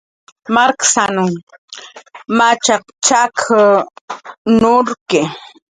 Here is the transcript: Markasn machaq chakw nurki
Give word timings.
Markasn 0.53 1.15
machaq 2.37 2.83
chakw 3.05 3.47
nurki 4.59 5.21